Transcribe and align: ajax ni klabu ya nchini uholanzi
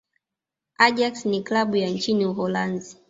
ajax 0.77 1.25
ni 1.25 1.41
klabu 1.43 1.75
ya 1.75 1.89
nchini 1.89 2.25
uholanzi 2.25 2.97